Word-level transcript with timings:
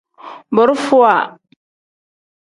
Borofowa. 0.55 1.15